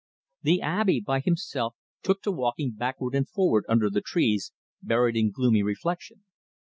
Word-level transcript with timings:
The 0.41 0.61
Abby, 0.63 0.99
by 0.99 1.19
himself, 1.19 1.75
took 2.01 2.23
to 2.23 2.31
walking 2.31 2.71
backward 2.73 3.13
and 3.13 3.29
forward 3.29 3.65
under 3.69 3.87
the 3.87 4.01
trees, 4.01 4.51
buried 4.81 5.15
in 5.15 5.29
gloomy 5.29 5.61
reflection. 5.61 6.23